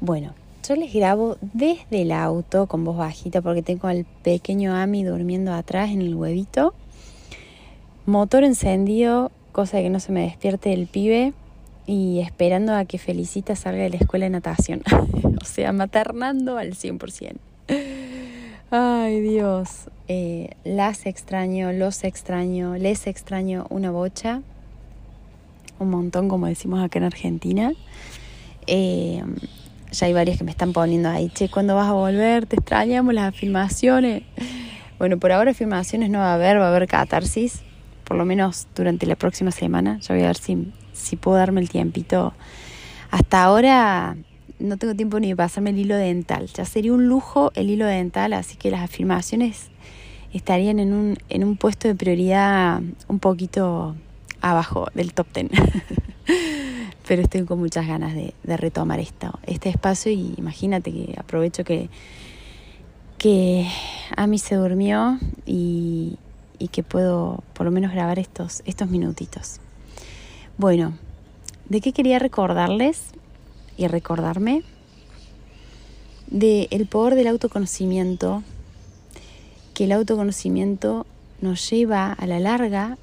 Bueno, 0.00 0.34
yo 0.66 0.76
les 0.76 0.92
grabo 0.92 1.36
desde 1.40 2.02
el 2.02 2.12
auto 2.12 2.66
con 2.66 2.84
voz 2.84 2.96
bajita 2.96 3.40
porque 3.40 3.62
tengo 3.62 3.88
al 3.88 4.06
pequeño 4.22 4.74
Ami 4.74 5.04
durmiendo 5.04 5.52
atrás 5.52 5.90
en 5.90 6.02
el 6.02 6.14
huevito. 6.14 6.74
Motor 8.06 8.44
encendido, 8.44 9.30
cosa 9.52 9.78
de 9.78 9.84
que 9.84 9.90
no 9.90 10.00
se 10.00 10.12
me 10.12 10.22
despierte 10.22 10.72
el 10.72 10.86
pibe 10.86 11.32
y 11.86 12.20
esperando 12.20 12.74
a 12.74 12.84
que 12.84 12.98
Felicita 12.98 13.56
salga 13.56 13.82
de 13.82 13.90
la 13.90 13.96
escuela 13.96 14.26
de 14.26 14.30
natación. 14.30 14.82
o 15.40 15.44
sea, 15.44 15.72
maternando 15.72 16.58
al 16.58 16.74
100%. 16.74 17.36
Ay 18.70 19.20
Dios, 19.20 19.88
eh, 20.08 20.50
las 20.64 21.06
extraño, 21.06 21.72
los 21.72 22.04
extraño, 22.04 22.76
les 22.76 23.06
extraño 23.06 23.66
una 23.70 23.90
bocha 23.90 24.42
un 25.78 25.90
montón, 25.90 26.28
como 26.28 26.46
decimos 26.46 26.82
acá 26.82 26.98
en 26.98 27.04
Argentina. 27.04 27.72
Eh, 28.66 29.22
ya 29.92 30.06
hay 30.06 30.12
varias 30.12 30.38
que 30.38 30.44
me 30.44 30.50
están 30.50 30.72
poniendo 30.72 31.08
ahí, 31.08 31.30
che, 31.30 31.48
¿cuándo 31.48 31.74
vas 31.74 31.88
a 31.88 31.92
volver? 31.92 32.46
Te 32.46 32.56
extrañamos 32.56 33.14
las 33.14 33.28
afirmaciones. 33.28 34.22
Bueno, 34.98 35.18
por 35.18 35.32
ahora 35.32 35.52
afirmaciones 35.52 36.10
no 36.10 36.18
va 36.18 36.32
a 36.32 36.34
haber, 36.34 36.58
va 36.58 36.66
a 36.66 36.68
haber 36.68 36.88
catarsis, 36.88 37.62
por 38.04 38.16
lo 38.16 38.24
menos 38.24 38.66
durante 38.74 39.06
la 39.06 39.16
próxima 39.16 39.50
semana. 39.50 39.98
Ya 40.00 40.14
voy 40.14 40.24
a 40.24 40.28
ver 40.28 40.36
si, 40.36 40.72
si 40.92 41.16
puedo 41.16 41.38
darme 41.38 41.60
el 41.60 41.68
tiempito. 41.68 42.34
Hasta 43.10 43.44
ahora 43.44 44.16
no 44.58 44.76
tengo 44.76 44.94
tiempo 44.94 45.20
ni 45.20 45.28
de 45.28 45.36
pasarme 45.36 45.70
el 45.70 45.78
hilo 45.78 45.96
dental. 45.96 46.48
Ya 46.54 46.64
sería 46.64 46.92
un 46.92 47.06
lujo 47.06 47.52
el 47.54 47.70
hilo 47.70 47.86
dental, 47.86 48.32
así 48.32 48.56
que 48.56 48.70
las 48.70 48.82
afirmaciones 48.82 49.70
estarían 50.32 50.78
en 50.78 50.92
un, 50.92 51.18
en 51.28 51.44
un 51.44 51.56
puesto 51.56 51.88
de 51.88 51.94
prioridad 51.94 52.80
un 53.06 53.18
poquito 53.18 53.94
abajo 54.40 54.88
del 54.94 55.14
top 55.14 55.26
ten. 55.32 55.50
Pero 57.08 57.22
estoy 57.22 57.44
con 57.44 57.58
muchas 57.58 57.86
ganas 57.88 58.14
de, 58.14 58.34
retomar 58.44 59.00
este 59.00 59.68
espacio 59.68 60.12
y 60.12 60.34
imagínate 60.36 60.92
que 60.92 61.14
aprovecho 61.18 61.64
que, 61.64 61.88
que 63.16 63.66
Ami 64.14 64.38
se 64.38 64.54
durmió 64.54 65.18
y, 65.46 66.18
y 66.58 66.68
que 66.68 66.82
puedo 66.82 67.42
por 67.54 67.64
lo 67.64 67.72
menos 67.72 67.92
grabar 67.92 68.18
estos, 68.18 68.62
estos 68.66 68.90
minutitos. 68.90 69.58
Bueno, 70.58 70.98
¿de 71.68 71.80
qué 71.80 71.92
quería 71.92 72.18
recordarles 72.18 73.10
y 73.76 73.86
recordarme? 73.86 74.62
De 76.26 76.68
el 76.70 76.86
poder 76.86 77.14
del 77.14 77.28
autoconocimiento, 77.28 78.42
que 79.72 79.84
el 79.84 79.92
autoconocimiento 79.92 81.06
nos 81.40 81.70
lleva 81.70 82.12
a 82.12 82.26
la 82.26 82.38
larga 82.38 82.98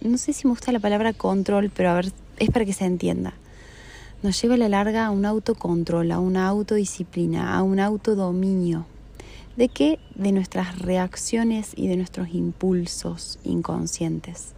no 0.00 0.18
sé 0.18 0.32
si 0.32 0.46
me 0.46 0.52
gusta 0.52 0.72
la 0.72 0.78
palabra 0.78 1.12
control, 1.12 1.70
pero 1.74 1.90
a 1.90 1.94
ver, 1.94 2.12
es 2.38 2.50
para 2.50 2.64
que 2.64 2.72
se 2.72 2.84
entienda. 2.84 3.34
Nos 4.22 4.40
lleva 4.40 4.54
a 4.54 4.58
la 4.58 4.68
larga 4.68 5.06
a 5.06 5.10
un 5.10 5.24
autocontrol, 5.24 6.10
a 6.10 6.20
una 6.20 6.48
autodisciplina, 6.48 7.56
a 7.56 7.62
un 7.62 7.80
autodominio. 7.80 8.86
¿De 9.56 9.68
qué? 9.68 9.98
De 10.14 10.32
nuestras 10.32 10.78
reacciones 10.78 11.72
y 11.76 11.88
de 11.88 11.96
nuestros 11.96 12.28
impulsos 12.34 13.38
inconscientes. 13.44 14.52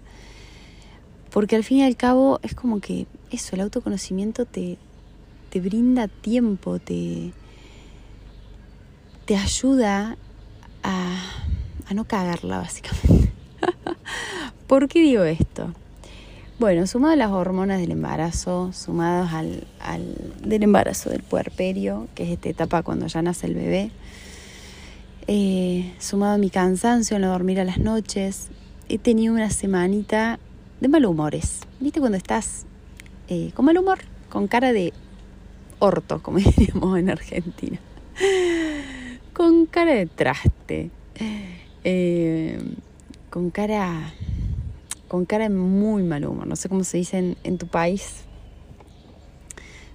Porque 1.31 1.57
al 1.57 1.65
fin 1.65 1.79
y 1.79 1.85
al 1.85 1.97
cabo 1.97 2.41
es 2.43 2.55
como 2.55 2.81
que 2.81 3.07
eso, 3.31 3.55
el 3.55 3.61
autoconocimiento 3.61 4.45
te, 4.45 4.79
te 5.51 5.61
brinda 5.61 6.09
tiempo, 6.09 6.79
te, 6.79 7.33
te 9.25 9.37
ayuda 9.37 10.17
a, 10.83 11.45
a 11.87 11.95
no 11.95 12.05
cagarla 12.05 12.59
básicamente. 12.59 13.33
¿Por 14.67 14.89
qué 14.89 15.01
digo 15.01 15.25
esto? 15.25 15.75
Bueno, 16.59 16.89
sumado 16.89 17.13
a 17.13 17.17
las 17.17 17.31
hormonas 17.31 17.79
del 17.81 17.93
embarazo, 17.93 18.73
sumados 18.73 19.31
al, 19.33 19.65
del 20.43 20.65
embarazo 20.65 21.09
del 21.09 21.23
puerperio, 21.23 22.09
que 22.17 22.25
es 22.25 22.31
esta 22.31 22.49
etapa 22.49 22.83
cuando 22.83 23.07
ya 23.07 23.23
nace 23.23 23.47
el 23.47 23.55
bebé, 23.55 23.93
eh, 25.29 25.95
sumado 26.01 26.35
a 26.35 26.39
mi 26.39 26.51
cansancio 26.51 27.15
en 27.15 27.23
no 27.23 27.29
dormir 27.29 27.61
a 27.61 27.65
las 27.65 27.79
noches, 27.79 28.49
he 28.89 28.99
tenido 28.99 29.35
una 29.35 29.51
semanita 29.51 30.41
de 30.81 30.89
mal 30.89 31.07
humores. 31.07 31.61
¿Viste 31.79 32.01
cuando 32.01 32.19
estás 32.19 32.67
eh, 33.29 33.53
con 33.55 33.65
mal 33.65 33.79
humor? 33.79 34.01
Con 34.29 34.49
cara 34.49 34.73
de 34.73 34.93
orto, 35.79 36.21
como 36.25 36.39
diríamos 36.57 36.99
en 36.99 37.11
Argentina. 37.11 37.79
con 39.33 39.67
cara 39.67 39.95
de 39.95 40.07
traste. 40.07 40.91
Eh, 41.85 42.61
con 43.31 43.51
cara 43.51 44.13
con 45.09 45.25
cara 45.25 45.45
de 45.45 45.51
muy 45.51 46.03
mal 46.03 46.25
humor. 46.25 46.47
No 46.47 46.57
sé 46.57 46.69
cómo 46.69 46.85
se 46.85 46.99
dice 46.99 47.37
en, 47.43 47.59
tu 47.59 47.67
país. 47.67 48.25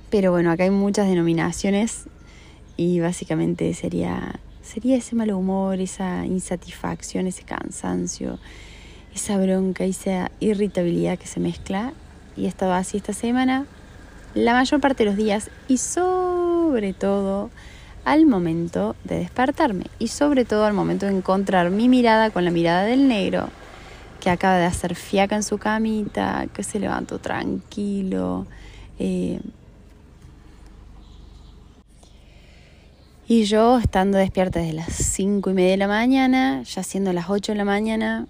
Pero 0.09 0.31
bueno, 0.31 0.51
acá 0.51 0.63
hay 0.63 0.71
muchas 0.71 1.07
denominaciones 1.07 2.05
y 2.75 2.99
básicamente 2.99 3.73
sería, 3.73 4.39
sería 4.61 4.97
ese 4.97 5.15
mal 5.15 5.31
humor, 5.31 5.79
esa 5.79 6.25
insatisfacción, 6.25 7.27
ese 7.27 7.43
cansancio, 7.43 8.39
esa 9.15 9.37
bronca, 9.37 9.85
esa 9.85 10.31
irritabilidad 10.39 11.17
que 11.17 11.27
se 11.27 11.39
mezcla. 11.39 11.93
Y 12.35 12.45
he 12.45 12.47
estado 12.47 12.73
así 12.73 12.97
esta 12.97 13.13
semana, 13.13 13.65
la 14.33 14.53
mayor 14.53 14.81
parte 14.81 15.03
de 15.03 15.09
los 15.09 15.17
días 15.17 15.51
y 15.67 15.77
sobre 15.77 16.93
todo 16.93 17.51
al 18.05 18.25
momento 18.25 18.95
de 19.03 19.19
despertarme 19.19 19.85
y 19.97 20.09
sobre 20.09 20.43
todo 20.43 20.65
al 20.65 20.73
momento 20.73 21.05
de 21.05 21.15
encontrar 21.15 21.69
mi 21.69 21.87
mirada 21.87 22.31
con 22.31 22.43
la 22.43 22.51
mirada 22.51 22.83
del 22.83 23.07
negro 23.07 23.49
que 24.23 24.29
acaba 24.29 24.57
de 24.57 24.63
hacer 24.63 24.95
fiaca 24.95 25.35
en 25.35 25.43
su 25.43 25.57
camita, 25.57 26.47
que 26.53 26.63
se 26.63 26.79
levantó 26.79 27.19
tranquilo. 27.19 28.47
Eh, 28.97 29.41
y 33.27 33.43
yo 33.43 33.79
estando 33.79 34.17
despierta 34.17 34.61
desde 34.61 34.71
las 34.71 34.93
cinco 34.93 35.49
y 35.49 35.53
media 35.53 35.71
de 35.71 35.77
la 35.77 35.89
mañana, 35.89 36.63
ya 36.63 36.83
siendo 36.83 37.11
las 37.11 37.29
8 37.29 37.51
de 37.51 37.57
la 37.57 37.65
mañana, 37.65 38.27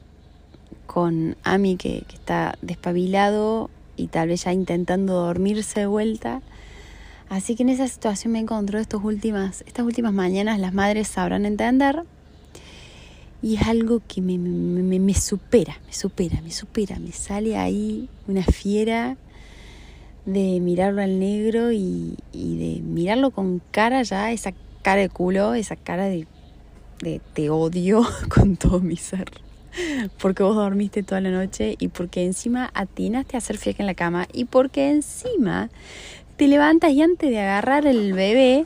con 0.88 1.38
Ami 1.44 1.78
que, 1.78 2.06
que, 2.08 2.16
está 2.16 2.58
despabilado 2.64 3.70
y 3.96 4.08
tal 4.08 4.30
vez 4.30 4.46
ya 4.46 4.52
intentando 4.52 5.14
dormirse 5.14 5.81
de 5.81 5.86
vuelta. 5.86 6.42
Así 7.30 7.56
que 7.56 7.62
en 7.62 7.70
esa 7.70 7.88
situación 7.88 8.34
me 8.34 8.40
encontró 8.40 8.80
estos 8.80 9.04
últimas, 9.04 9.64
estas 9.68 9.86
últimas 9.86 10.14
mañanas, 10.14 10.58
las 10.58 10.74
madres 10.74 11.08
sabrán 11.08 11.46
entender 11.46 12.04
y 13.44 13.58
es 13.58 13.64
algo 13.64 14.02
que 14.08 14.22
me, 14.22 14.38
me, 14.38 15.00
me, 15.00 15.14
supera, 15.14 15.78
me 15.86 15.94
supera, 15.94 16.42
me 16.42 16.50
supera, 16.50 16.98
me 16.98 17.12
sale 17.12 17.58
ahí 17.58 18.08
una 18.26 18.42
fiera 18.42 19.18
de 20.26 20.62
mirarlo 20.62 21.02
al 21.02 21.20
negro 21.20 21.74
y, 21.74 22.16
de 22.31 22.81
mirarlo 22.81 23.31
con 23.31 23.62
cara 23.72 24.02
ya, 24.04 24.31
esa 24.31 24.54
cara 24.81 25.02
de 25.02 25.09
culo, 25.09 25.56
esa 25.56 25.76
cara 25.76 26.06
de, 26.06 26.26
de 27.02 27.20
te 27.34 27.50
odio 27.50 28.08
con 28.34 28.56
todo 28.56 28.80
mi 28.80 28.96
ser. 28.96 29.30
Porque 30.22 30.44
vos 30.44 30.56
dormiste 30.56 31.04
toda 31.04 31.20
la 31.20 31.31
noche 31.31 31.75
y 31.80 31.90
porque 31.90 32.24
encima 32.24 32.72
atinaste 32.74 33.36
a 33.36 33.40
hacer 33.40 33.58
fiesta 33.58 33.84
en 33.84 33.88
la 33.88 33.95
cama 33.95 34.25
y 34.31 34.45
porque 34.45 34.90
encima 34.90 35.69
te 36.38 36.48
levantas 36.48 36.92
y 36.92 37.01
antes 37.01 37.30
de 37.30 37.42
agarrar 37.42 37.88
el 37.88 38.13
bebé 38.13 38.66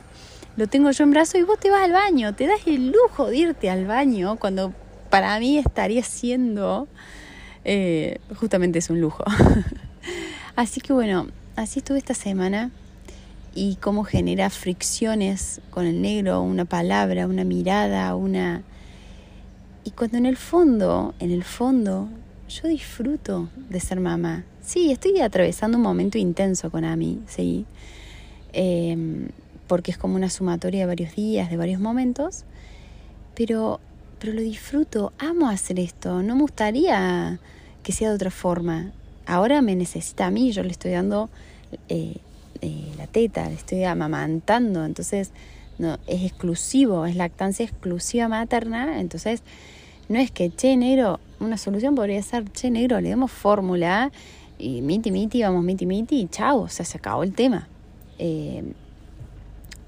lo 0.58 0.66
tengo 0.66 0.90
yo 0.90 1.04
en 1.04 1.12
brazo 1.12 1.38
y 1.38 1.44
vos 1.44 1.56
te 1.60 1.70
vas 1.70 1.84
al 1.84 1.92
baño, 1.92 2.34
te 2.34 2.48
das 2.48 2.66
el 2.66 2.90
lujo 2.90 3.28
de 3.28 3.36
irte 3.36 3.70
al 3.70 3.86
baño 3.86 4.36
cuando 4.40 4.74
para 5.08 5.38
mí 5.38 5.56
estaría 5.56 6.02
siendo, 6.02 6.88
eh, 7.64 8.18
justamente 8.34 8.80
es 8.80 8.90
un 8.90 9.00
lujo. 9.00 9.22
así 10.56 10.80
que 10.80 10.92
bueno, 10.92 11.28
así 11.54 11.78
estuve 11.78 11.98
esta 11.98 12.14
semana 12.14 12.72
y 13.54 13.76
cómo 13.76 14.02
genera 14.02 14.50
fricciones 14.50 15.60
con 15.70 15.86
el 15.86 16.02
negro, 16.02 16.42
una 16.42 16.64
palabra, 16.64 17.28
una 17.28 17.44
mirada, 17.44 18.16
una... 18.16 18.64
Y 19.84 19.92
cuando 19.92 20.18
en 20.18 20.26
el 20.26 20.36
fondo, 20.36 21.14
en 21.20 21.30
el 21.30 21.44
fondo, 21.44 22.08
yo 22.48 22.66
disfruto 22.66 23.48
de 23.70 23.78
ser 23.78 24.00
mamá. 24.00 24.42
Sí, 24.60 24.90
estoy 24.90 25.20
atravesando 25.20 25.76
un 25.76 25.84
momento 25.84 26.18
intenso 26.18 26.68
con 26.68 26.84
Ami, 26.84 27.20
sí. 27.28 27.64
Eh, 28.52 29.28
porque 29.68 29.92
es 29.92 29.98
como 29.98 30.16
una 30.16 30.30
sumatoria 30.30 30.80
de 30.80 30.86
varios 30.86 31.14
días, 31.14 31.50
de 31.50 31.56
varios 31.56 31.80
momentos, 31.80 32.44
pero, 33.36 33.78
pero 34.18 34.32
lo 34.32 34.40
disfruto, 34.40 35.12
amo 35.18 35.48
hacer 35.48 35.78
esto, 35.78 36.22
no 36.22 36.34
me 36.34 36.42
gustaría 36.42 37.38
que 37.82 37.92
sea 37.92 38.08
de 38.08 38.16
otra 38.16 38.30
forma. 38.30 38.90
Ahora 39.26 39.62
me 39.62 39.76
necesita 39.76 40.26
a 40.26 40.30
mí, 40.30 40.50
yo 40.52 40.62
le 40.62 40.70
estoy 40.70 40.92
dando 40.92 41.28
eh, 41.88 42.16
eh, 42.62 42.92
la 42.96 43.06
teta, 43.06 43.48
le 43.48 43.54
estoy 43.54 43.84
amamantando, 43.84 44.84
entonces 44.84 45.30
no, 45.78 45.98
es 46.06 46.24
exclusivo, 46.24 47.06
es 47.06 47.14
lactancia 47.14 47.64
exclusiva 47.64 48.26
materna, 48.26 49.00
entonces 49.00 49.42
no 50.08 50.18
es 50.18 50.30
que, 50.30 50.50
che, 50.50 50.76
negro, 50.76 51.20
una 51.38 51.58
solución 51.58 51.94
podría 51.94 52.22
ser, 52.22 52.50
che, 52.50 52.70
negro, 52.70 53.00
le 53.00 53.10
damos 53.10 53.30
fórmula 53.30 54.10
y 54.58 54.80
miti, 54.80 55.12
miti, 55.12 55.42
vamos 55.42 55.62
miti, 55.62 55.86
miti 55.86 56.22
y 56.22 56.28
chao, 56.28 56.62
o 56.62 56.68
sea, 56.68 56.84
se 56.84 56.96
acabó 56.98 57.22
el 57.22 57.34
tema. 57.34 57.68
Eh, 58.18 58.64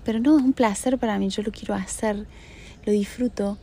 pero 0.05 0.19
no, 0.19 0.39
es 0.39 0.45
un 0.45 0.53
placer 0.53 0.99
para 0.99 1.19
mí, 1.19 1.29
yo 1.29 1.43
lo 1.43 1.53
quiero 1.53 1.75
hacer, 1.75 2.27
lo 2.85 2.93
disfruto, 2.93 3.59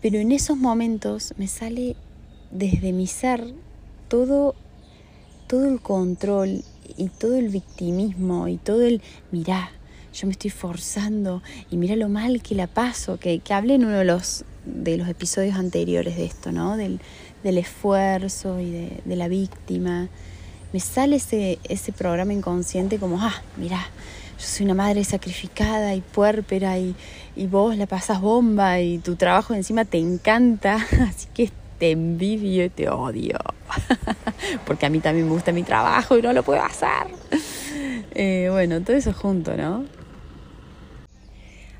pero 0.00 0.18
en 0.18 0.32
esos 0.32 0.56
momentos 0.56 1.34
me 1.36 1.48
sale 1.48 1.96
desde 2.50 2.92
mi 2.92 3.06
ser 3.06 3.54
todo, 4.08 4.54
todo 5.46 5.68
el 5.68 5.80
control 5.80 6.62
y 6.96 7.08
todo 7.08 7.36
el 7.36 7.48
victimismo 7.48 8.48
y 8.48 8.56
todo 8.56 8.82
el, 8.82 9.02
mirá, 9.30 9.70
yo 10.14 10.26
me 10.26 10.32
estoy 10.32 10.50
forzando 10.50 11.42
y 11.70 11.76
mira 11.76 11.96
lo 11.96 12.08
mal 12.08 12.40
que 12.42 12.54
la 12.54 12.66
paso, 12.66 13.18
que, 13.18 13.40
que 13.40 13.52
hablé 13.52 13.74
en 13.74 13.84
uno 13.84 13.98
de 13.98 14.04
los, 14.04 14.44
de 14.64 14.96
los 14.96 15.08
episodios 15.08 15.56
anteriores 15.56 16.16
de 16.16 16.24
esto, 16.24 16.52
¿no? 16.52 16.76
Del, 16.76 17.00
del 17.42 17.58
esfuerzo 17.58 18.60
y 18.60 18.70
de, 18.70 19.02
de, 19.04 19.16
la 19.16 19.28
víctima. 19.28 20.08
Me 20.72 20.80
sale 20.80 21.16
ese, 21.16 21.58
ese 21.64 21.92
programa 21.92 22.32
inconsciente 22.32 22.98
como, 22.98 23.20
ah, 23.20 23.42
mira, 23.56 23.84
yo 24.38 24.44
soy 24.44 24.66
una 24.66 24.74
madre 24.74 25.04
sacrificada 25.04 25.94
y 25.94 26.00
puérpera 26.00 26.78
y, 26.78 26.94
y 27.36 27.46
vos 27.46 27.76
la 27.76 27.86
pasas 27.86 28.20
bomba 28.20 28.80
y 28.80 28.98
tu 28.98 29.16
trabajo 29.16 29.54
encima 29.54 29.84
te 29.84 29.98
encanta, 29.98 30.74
así 31.08 31.28
que 31.32 31.50
te 31.78 31.90
envidio 31.90 32.64
y 32.64 32.70
te 32.70 32.88
odio. 32.88 33.38
Porque 34.66 34.86
a 34.86 34.90
mí 34.90 35.00
también 35.00 35.26
me 35.26 35.32
gusta 35.32 35.52
mi 35.52 35.62
trabajo 35.62 36.18
y 36.18 36.22
no 36.22 36.32
lo 36.32 36.42
puedo 36.42 36.62
hacer. 36.62 37.08
Eh, 38.14 38.48
bueno, 38.50 38.80
todo 38.80 38.96
eso 38.96 39.12
junto, 39.12 39.56
¿no? 39.56 39.84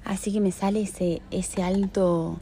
Así 0.04 0.32
que 0.32 0.40
me 0.40 0.52
sale 0.52 0.82
ese, 0.82 1.22
ese 1.30 1.62
alto 1.62 2.38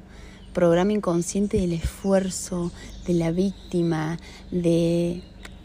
programa 0.52 0.92
inconsciente 0.92 1.58
del 1.58 1.72
esfuerzo, 1.72 2.72
de 3.06 3.14
la 3.14 3.30
víctima, 3.30 4.18
de 4.50 5.22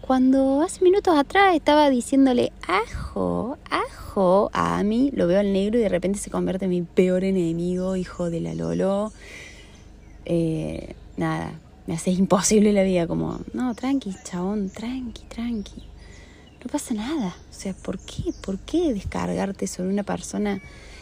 cuando 0.07 0.61
hace 0.61 0.85
minutos 0.85 1.17
atrás 1.17 1.53
estaba 1.53 1.89
diciéndole 1.89 2.53
ajo, 2.65 3.57
ajo 3.69 4.49
a 4.53 4.81
mí, 4.81 5.11
lo 5.13 5.27
veo 5.27 5.41
al 5.41 5.51
negro 5.51 5.77
y 5.77 5.81
de 5.81 5.89
repente 5.89 6.17
se 6.17 6.31
convierte 6.31 6.63
en 6.63 6.71
mi 6.71 6.81
peor 6.81 7.25
enemigo, 7.25 7.97
hijo 7.97 8.29
de 8.29 8.39
la 8.39 8.53
Lolo. 8.53 9.11
Eh, 10.23 10.95
nada, 11.17 11.59
me 11.87 11.95
hace 11.95 12.11
imposible 12.11 12.71
la 12.71 12.83
vida, 12.83 13.05
como, 13.05 13.41
no, 13.51 13.75
tranqui, 13.75 14.15
chabón, 14.23 14.69
tranqui, 14.69 15.23
tranqui. 15.23 15.83
No 16.63 16.71
pasa 16.71 16.93
nada. 16.93 17.35
O 17.51 17.53
sea, 17.53 17.73
¿por 17.73 17.99
qué? 17.99 18.33
¿Por 18.41 18.59
qué 18.59 18.93
descargarte 18.93 19.67
sobre 19.67 19.89
una 19.89 20.03
persona? 20.03 20.61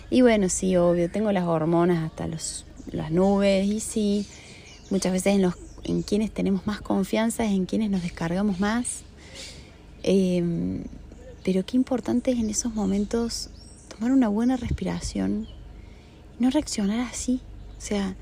Y 0.09 0.21
bueno, 0.21 0.49
sí, 0.49 0.75
obvio, 0.77 1.11
tengo 1.11 1.31
las 1.31 1.45
hormonas 1.45 2.03
hasta 2.03 2.25
los, 2.25 2.65
las 2.91 3.11
nubes 3.11 3.67
y 3.67 3.79
sí, 3.81 4.27
muchas 4.89 5.11
veces 5.11 5.35
en, 5.35 5.41
los, 5.41 5.55
en 5.83 6.01
quienes 6.01 6.31
tenemos 6.31 6.65
más 6.67 6.81
confianza 6.81 7.45
en 7.45 7.65
quienes 7.65 7.89
nos 7.89 8.03
descargamos 8.03 8.59
más. 8.59 9.03
Em, 10.03 10.83
pero 11.43 11.65
qué 11.65 11.77
importante 11.77 12.31
es 12.31 12.39
en 12.39 12.49
esos 12.49 12.73
momentos 12.73 13.49
tomar 13.89 14.11
una 14.11 14.27
buena 14.27 14.57
respiración 14.57 15.47
y 16.39 16.43
no 16.43 16.49
reaccionar 16.49 16.99
así. 16.99 17.41
O 17.77 17.81
sea, 17.81 18.15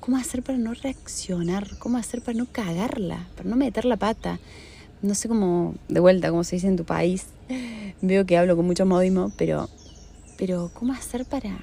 ¿cómo 0.00 0.16
hacer 0.16 0.42
para 0.42 0.58
no 0.58 0.74
reaccionar? 0.74 1.78
¿Cómo 1.78 1.98
hacer 1.98 2.22
para 2.22 2.38
no 2.38 2.46
cagarla? 2.50 3.28
Para 3.36 3.48
no 3.48 3.56
meter 3.56 3.84
la 3.84 3.96
pata. 3.96 4.38
No 5.02 5.14
sé 5.14 5.28
cómo, 5.28 5.74
de 5.88 6.00
vuelta, 6.00 6.30
como 6.30 6.44
se 6.44 6.56
dice 6.56 6.68
en 6.68 6.76
tu 6.76 6.84
país. 6.84 7.26
Veo 8.02 8.26
que 8.26 8.36
hablo 8.38 8.56
con 8.56 8.66
mucho 8.66 8.86
modismo, 8.86 9.32
pero 9.36 9.68
pero 10.40 10.70
¿cómo 10.72 10.94
hacer 10.94 11.26
para... 11.26 11.54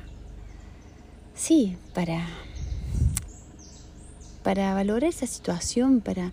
Sí, 1.33 1.77
para... 1.95 2.27
Para 4.47 4.73
valorar 4.73 5.09
esa 5.09 5.27
situación, 5.27 5.99
para... 5.99 6.31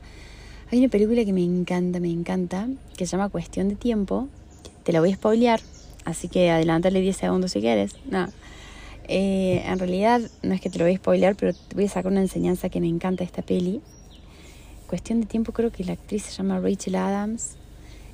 Hay 0.70 0.78
una 0.78 0.87
película 0.87 1.25
que 1.25 1.32
me 1.32 1.43
encanta, 1.43 1.99
me 1.99 2.12
encanta, 2.12 2.69
que 2.96 3.06
se 3.06 3.16
llama 3.16 3.28
Cuestión 3.28 3.69
de 3.69 3.75
Tiempo. 3.75 4.28
Te 4.84 4.93
la 4.93 5.00
voy 5.00 5.11
a 5.11 5.16
spoilear, 5.16 5.61
así 6.05 6.28
que 6.28 6.49
adelántale 6.49 7.00
10 7.00 7.16
segundos 7.16 7.50
si 7.50 7.61
quieres. 7.61 7.96
No. 8.08 8.28
Eh, 9.08 9.64
en 9.66 9.81
realidad 9.81 10.20
no 10.44 10.55
es 10.55 10.61
que 10.61 10.70
te 10.70 10.78
lo 10.78 10.84
voy 10.84 10.94
a 10.94 10.96
spoilear, 10.99 11.34
pero 11.34 11.55
te 11.55 11.75
voy 11.75 11.87
a 11.87 11.88
sacar 11.88 12.12
una 12.12 12.20
enseñanza 12.20 12.69
que 12.69 12.81
me 12.81 12.87
encanta 12.87 13.25
de 13.25 13.25
esta 13.25 13.43
peli. 13.43 13.81
Cuestión 14.87 15.20
de 15.20 15.26
tiempo, 15.26 15.50
creo 15.50 15.72
que 15.72 15.82
la 15.82 15.94
actriz 15.94 16.22
se 16.22 16.31
llama 16.31 16.60
Rachel 16.60 16.94
Adams. 16.94 17.56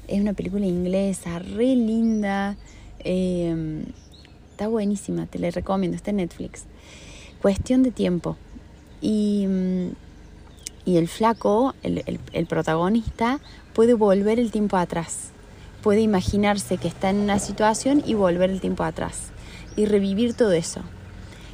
Es 0.08 0.19
una 0.19 0.32
película 0.32 0.64
inglesa, 0.64 1.41
re 1.41 1.76
linda. 1.76 2.56
Eh, 3.00 3.85
Está 4.61 4.69
buenísima, 4.69 5.25
te 5.25 5.38
la 5.38 5.50
recomiendo, 5.50 5.96
está 5.96 6.11
en 6.11 6.19
Netflix. 6.19 6.64
Cuestión 7.41 7.82
de 7.82 7.91
tiempo. 7.91 8.37
Y, 9.00 9.47
mm, 9.47 9.91
y 10.85 10.97
el 10.97 11.08
flaco, 11.08 11.75
el, 11.82 12.20
el, 12.32 12.47
protagonista, 12.47 13.41
puede 13.75 13.94
volver 13.94 14.38
el 14.38 14.50
tiempo 14.50 14.76
atrás. 14.76 15.31
Puede 15.82 16.00
imaginarse 16.00 16.79
que 16.79 16.88
está 16.88 17.11
en 17.11 17.20
una 17.20 17.38
situación 17.38 18.02
y 18.05 18.14
volver 18.14 18.50
el 18.50 18.61
tiempo 18.61 18.85
atrás. 18.85 19.31
Y 19.76 19.87
revivir 19.87 20.35
todo 20.35 20.52
eso. 20.52 20.81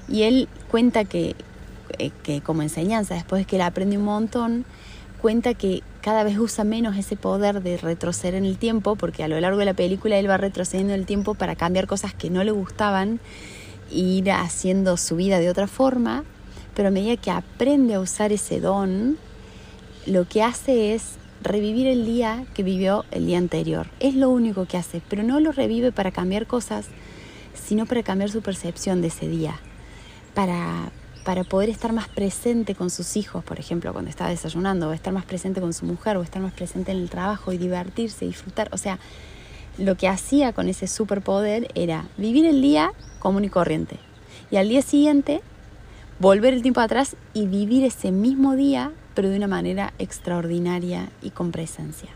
Y 0.08 0.22
él 0.22 0.48
cuenta 0.70 1.04
que, 1.04 1.34
eh, 1.98 2.10
que 2.22 2.40
como 2.40 2.62
enseñanza, 2.62 3.14
después 3.14 3.42
de 3.42 3.46
que 3.46 3.56
él 3.56 3.62
aprende 3.62 3.98
un 3.98 4.04
montón, 4.04 4.64
cuenta 5.20 5.54
que 5.54 5.82
cada 6.00 6.22
vez 6.22 6.38
usa 6.38 6.62
menos 6.62 6.96
ese 6.96 7.16
poder 7.16 7.62
de 7.62 7.78
retroceder 7.78 8.36
en 8.36 8.44
el 8.44 8.58
tiempo, 8.58 8.94
porque 8.94 9.24
a 9.24 9.28
lo 9.28 9.40
largo 9.40 9.58
de 9.58 9.64
la 9.64 9.74
película 9.74 10.16
él 10.16 10.30
va 10.30 10.36
retrocediendo 10.36 10.94
en 10.94 11.00
el 11.00 11.06
tiempo 11.06 11.34
para 11.34 11.56
cambiar 11.56 11.88
cosas 11.88 12.14
que 12.14 12.30
no 12.30 12.44
le 12.44 12.52
gustaban 12.52 13.18
e 13.90 13.98
ir 13.98 14.30
haciendo 14.30 14.96
su 14.96 15.16
vida 15.16 15.40
de 15.40 15.50
otra 15.50 15.66
forma, 15.66 16.24
pero 16.76 16.88
a 16.88 16.92
medida 16.92 17.16
que 17.16 17.30
aprende 17.30 17.94
a 17.94 18.00
usar 18.00 18.32
ese 18.32 18.60
don, 18.60 19.16
lo 20.04 20.28
que 20.28 20.42
hace 20.42 20.94
es 20.94 21.14
revivir 21.42 21.86
el 21.86 22.04
día 22.04 22.44
que 22.54 22.62
vivió 22.62 23.06
el 23.10 23.24
día 23.26 23.38
anterior. 23.38 23.86
Es 23.98 24.14
lo 24.14 24.28
único 24.28 24.66
que 24.66 24.76
hace, 24.76 25.00
pero 25.08 25.22
no 25.22 25.40
lo 25.40 25.52
revive 25.52 25.90
para 25.90 26.10
cambiar 26.10 26.46
cosas, 26.46 26.86
sino 27.54 27.86
para 27.86 28.02
cambiar 28.02 28.30
su 28.30 28.42
percepción 28.42 29.00
de 29.00 29.08
ese 29.08 29.26
día, 29.26 29.58
para, 30.34 30.90
para 31.24 31.44
poder 31.44 31.70
estar 31.70 31.94
más 31.94 32.08
presente 32.08 32.74
con 32.74 32.90
sus 32.90 33.16
hijos, 33.16 33.42
por 33.42 33.58
ejemplo, 33.58 33.94
cuando 33.94 34.10
está 34.10 34.28
desayunando, 34.28 34.90
o 34.90 34.92
estar 34.92 35.14
más 35.14 35.24
presente 35.24 35.62
con 35.62 35.72
su 35.72 35.86
mujer, 35.86 36.18
o 36.18 36.22
estar 36.22 36.42
más 36.42 36.52
presente 36.52 36.92
en 36.92 36.98
el 36.98 37.08
trabajo 37.08 37.54
y 37.54 37.58
divertirse, 37.58 38.26
disfrutar. 38.26 38.68
O 38.72 38.76
sea, 38.76 38.98
lo 39.78 39.96
que 39.96 40.08
hacía 40.08 40.52
con 40.52 40.68
ese 40.68 40.88
superpoder 40.88 41.68
era 41.74 42.04
vivir 42.18 42.44
el 42.44 42.60
día 42.60 42.92
común 43.18 43.46
y 43.46 43.48
corriente. 43.48 43.96
Y 44.50 44.56
al 44.56 44.68
día 44.68 44.82
siguiente, 44.82 45.40
volver 46.18 46.54
el 46.54 46.62
tiempo 46.62 46.80
atrás 46.80 47.16
y 47.34 47.46
vivir 47.46 47.84
ese 47.84 48.10
mismo 48.10 48.56
día, 48.56 48.92
pero 49.14 49.28
de 49.28 49.36
una 49.36 49.48
manera 49.48 49.92
extraordinaria 49.98 51.10
y 51.22 51.30
con 51.30 51.52
presencia. 51.52 52.10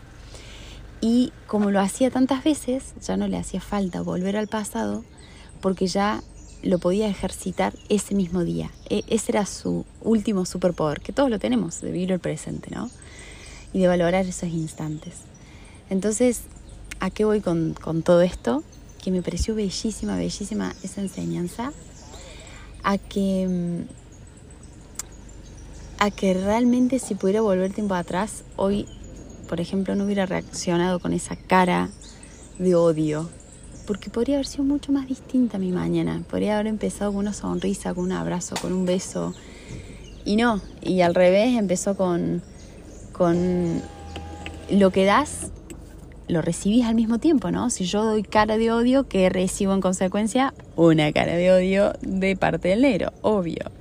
Y 1.01 1.33
como 1.47 1.71
lo 1.71 1.79
hacía 1.79 2.11
tantas 2.11 2.43
veces, 2.43 2.93
ya 3.01 3.17
no 3.17 3.27
le 3.27 3.37
hacía 3.37 3.59
falta 3.59 4.01
volver 4.01 4.37
al 4.37 4.47
pasado, 4.47 5.03
porque 5.59 5.87
ya 5.87 6.21
lo 6.63 6.77
podía 6.77 7.07
ejercitar 7.07 7.73
ese 7.89 8.13
mismo 8.13 8.43
día. 8.43 8.69
E, 8.89 9.03
ese 9.07 9.31
era 9.31 9.45
su 9.45 9.85
último 10.01 10.45
superpoder, 10.45 11.01
que 11.01 11.11
todos 11.11 11.29
lo 11.29 11.39
tenemos, 11.39 11.81
de 11.81 11.91
vivir 11.91 12.11
el 12.11 12.19
presente, 12.19 12.69
¿no? 12.73 12.89
Y 13.73 13.79
de 13.79 13.87
valorar 13.87 14.25
esos 14.25 14.49
instantes. 14.49 15.21
Entonces, 15.89 16.41
¿a 16.99 17.09
qué 17.09 17.25
voy 17.25 17.41
con, 17.41 17.73
con 17.73 18.03
todo 18.03 18.21
esto? 18.21 18.63
Que 19.03 19.09
me 19.09 19.23
pareció 19.23 19.55
bellísima, 19.55 20.15
bellísima 20.15 20.75
esa 20.83 21.01
enseñanza. 21.01 21.73
A 22.83 22.97
que, 22.97 23.47
mm, 23.47 23.81
a 25.99 26.11
que 26.11 26.33
realmente 26.33 26.99
si 26.99 27.15
pudiera 27.15 27.41
volver 27.41 27.73
tiempo 27.73 27.93
atrás, 27.95 28.43
hoy, 28.55 28.87
por 29.47 29.61
ejemplo, 29.61 29.95
no 29.95 30.05
hubiera 30.05 30.25
reaccionado 30.25 30.99
con 30.99 31.13
esa 31.13 31.35
cara 31.35 31.89
de 32.57 32.75
odio 32.75 33.29
porque 33.91 34.09
podría 34.09 34.35
haber 34.35 34.45
sido 34.45 34.63
mucho 34.63 34.91
más 34.91 35.07
distinta 35.07 35.57
mi 35.57 35.71
mañana. 35.71 36.23
Podría 36.29 36.55
haber 36.55 36.67
empezado 36.67 37.11
con 37.11 37.19
una 37.19 37.33
sonrisa, 37.33 37.93
con 37.93 38.05
un 38.05 38.11
abrazo, 38.13 38.55
con 38.61 38.73
un 38.73 38.85
beso. 38.85 39.33
Y 40.23 40.35
no, 40.35 40.61
y 40.81 41.01
al 41.01 41.15
revés 41.15 41.57
empezó 41.57 41.97
con, 41.97 42.41
con 43.11 43.81
lo 44.69 44.91
que 44.91 45.05
das, 45.05 45.51
lo 46.31 46.41
recibís 46.41 46.85
al 46.85 46.95
mismo 46.95 47.19
tiempo, 47.19 47.51
¿no? 47.51 47.69
Si 47.69 47.85
yo 47.85 48.03
doy 48.03 48.23
cara 48.23 48.57
de 48.57 48.71
odio, 48.71 49.07
que 49.07 49.29
recibo 49.29 49.73
en 49.73 49.81
consecuencia? 49.81 50.53
Una 50.75 51.11
cara 51.11 51.35
de 51.35 51.51
odio 51.51 51.93
de 52.01 52.35
parte 52.35 52.69
del 52.69 52.81
negro, 52.81 53.11
obvio. 53.21 53.71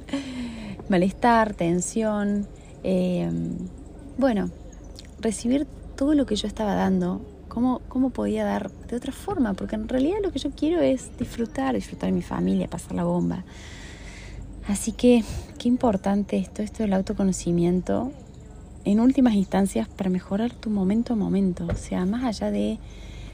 Malestar, 0.89 1.55
tensión, 1.55 2.49
eh, 2.83 3.31
bueno, 4.19 4.51
recibir 5.21 5.67
todo 5.97 6.15
lo 6.15 6.27
que 6.27 6.37
yo 6.37 6.49
estaba 6.49 6.75
dando 6.75 7.21
¿Cómo, 7.51 7.83
¿Cómo 7.89 8.11
podía 8.11 8.45
dar 8.45 8.71
de 8.71 8.97
otra 8.97 9.13
forma? 9.13 9.55
Porque 9.55 9.75
en 9.75 9.89
realidad 9.89 10.19
lo 10.23 10.31
que 10.31 10.39
yo 10.39 10.53
quiero 10.53 10.81
es 10.81 11.11
disfrutar, 11.19 11.75
disfrutar 11.75 12.09
de 12.09 12.13
mi 12.13 12.23
familia, 12.23 12.69
pasar 12.69 12.95
la 12.95 13.03
bomba. 13.03 13.45
Así 14.69 14.93
que 14.93 15.25
qué 15.59 15.67
importante 15.67 16.39
esto, 16.39 16.63
esto 16.63 16.85
del 16.85 16.93
autoconocimiento, 16.93 18.13
en 18.85 19.01
últimas 19.01 19.35
instancias, 19.35 19.89
para 19.89 20.11
mejorar 20.11 20.53
tu 20.53 20.71
momento 20.71 21.13
a 21.13 21.17
momento. 21.17 21.67
O 21.71 21.77
sea, 21.77 22.05
más 22.07 22.25
allá 22.25 22.51
de 22.51 22.79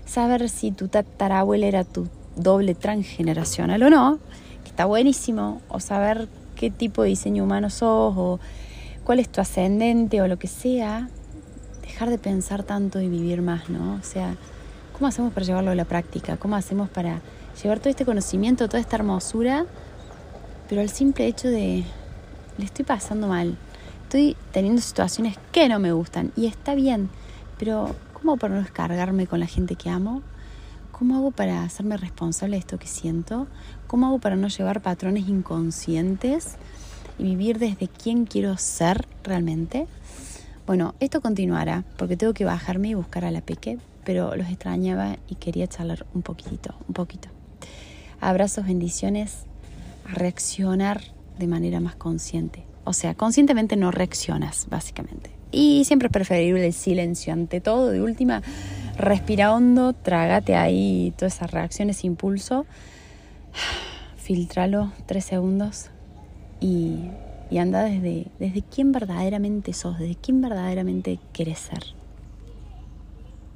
saber 0.05 0.49
si 0.49 0.73
tu 0.73 0.88
tatarabuela 0.88 1.67
era 1.67 1.85
tu 1.85 2.09
doble 2.37 2.75
transgeneracional 2.75 3.83
o 3.83 3.91
no, 3.91 4.19
que 4.65 4.71
está 4.71 4.85
buenísimo, 4.85 5.61
o 5.69 5.81
saber 5.81 6.29
qué 6.55 6.71
tipo 6.71 7.03
de 7.03 7.11
diseño 7.11 7.45
humano 7.45 7.71
sos, 7.71 8.15
o 8.17 8.41
cuál 9.05 9.21
es 9.21 9.29
tu 9.29 9.41
ascendente, 9.41 10.21
o 10.21 10.29
lo 10.29 10.38
que 10.38 10.49
sea, 10.49 11.09
dejar 11.83 12.11
de 12.11 12.19
pensar 12.19 12.62
tanto 12.62 13.00
y 13.00 13.09
vivir 13.09 13.43
más, 13.43 13.69
¿no? 13.69 13.95
O 13.95 14.03
sea, 14.03 14.37
¿cómo 14.93 15.07
hacemos 15.07 15.33
para 15.33 15.47
llevarlo 15.47 15.71
a 15.71 15.75
la 15.75 15.85
práctica? 15.85 16.37
¿Cómo 16.37 16.57
hacemos 16.57 16.88
para 16.88 17.21
llevar 17.62 17.79
todo 17.79 17.91
este 17.91 18.05
conocimiento, 18.05 18.67
toda 18.69 18.81
esta 18.81 18.97
hermosura, 18.97 19.67
pero 20.69 20.81
al 20.81 20.91
simple 20.91 21.26
hecho 21.26 21.49
de, 21.49 21.85
le 22.59 22.65
estoy 22.65 22.85
pasando 22.85 23.29
mal, 23.29 23.57
estoy 24.07 24.37
teniendo 24.53 24.81
situaciones 24.81 25.37
que 25.51 25.69
no 25.69 25.81
me 25.81 25.91
gustan 25.91 26.31
y 26.37 26.47
está 26.47 26.77
bien, 26.77 27.11
pero 27.59 27.97
¿cómo 28.13 28.37
para 28.37 28.55
no 28.55 28.63
descargarme 28.63 29.27
con 29.27 29.41
la 29.41 29.47
gente 29.47 29.75
que 29.75 29.91
amo? 29.91 30.23
¿Cómo 30.93 31.17
hago 31.17 31.33
para 31.33 31.65
hacerme 31.65 31.97
responsable 31.97 32.55
de 32.55 32.61
esto 32.61 32.79
que 32.79 32.87
siento? 32.87 33.49
¿Cómo 33.89 34.07
hago 34.07 34.21
para 34.21 34.37
no 34.37 34.47
llevar 34.47 34.81
patrones 34.81 35.29
inconscientes 35.29 36.55
y 37.19 37.25
vivir 37.25 37.59
desde 37.59 37.89
quién 37.89 38.27
quiero 38.27 38.57
ser 38.59 39.09
realmente? 39.25 39.89
Bueno, 40.69 40.95
esto 41.01 41.21
continuará 41.21 41.83
porque 41.97 42.17
tengo 42.17 42.33
que 42.33 42.45
bajarme 42.45 42.91
y 42.91 42.95
buscar 42.95 43.25
a 43.25 43.33
la 43.33 43.41
peque, 43.41 43.81
pero 44.05 44.37
los 44.37 44.49
extrañaba 44.49 45.17
y 45.27 45.35
quería 45.35 45.67
charlar 45.67 46.07
un 46.15 46.23
poquitito, 46.23 46.77
un 46.87 46.95
poquito. 46.95 47.29
Abrazos, 48.21 48.67
bendiciones, 48.67 49.47
reaccionar 50.05 51.03
de 51.41 51.49
manera 51.49 51.81
más 51.81 51.97
consciente. 51.97 52.75
O 52.87 52.93
sea, 52.93 53.14
conscientemente 53.14 53.76
no 53.76 53.90
reaccionas, 53.90 54.69
básicamente. 54.71 55.31
Y 55.50 55.85
siempre 55.85 56.07
es 56.07 56.12
preferible 56.12 56.64
el 56.64 56.73
silencio 56.73 57.33
ante 57.33 57.61
todo. 57.61 57.90
De 57.90 58.00
última, 58.00 58.43
respira 58.97 59.52
hondo, 59.52 59.93
trágate 59.93 60.55
ahí 60.55 61.12
todas 61.19 61.35
esas 61.35 61.50
reacciones, 61.50 62.05
impulso, 62.05 62.64
filtralo 64.16 64.93
tres 65.07 65.25
segundos 65.25 65.90
y, 66.61 67.11
anda 67.59 67.83
desde, 67.83 68.28
desde 68.38 68.62
quién 68.62 68.93
verdaderamente 68.93 69.73
sos, 69.73 69.99
desde 69.99 70.14
quién 70.14 70.40
verdaderamente 70.40 71.19
querés 71.33 71.59
ser. 71.59 71.83